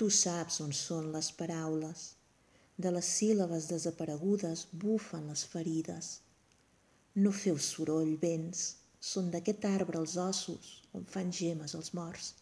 [0.00, 2.00] Tu saps on són les paraules.
[2.84, 6.10] De les síl·labes desaparegudes bufen les ferides.
[7.24, 8.66] No feu soroll, vents,
[9.12, 12.34] són d'aquest arbre els ossos on fan gemes els morts.